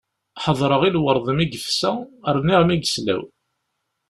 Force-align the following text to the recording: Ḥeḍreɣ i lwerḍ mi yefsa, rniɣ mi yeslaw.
Ḥeḍreɣ 0.43 0.81
i 0.83 0.89
lwerḍ 0.95 1.27
mi 1.35 1.45
yefsa, 1.51 1.91
rniɣ 2.35 2.61
mi 2.65 2.75
yeslaw. 2.75 3.23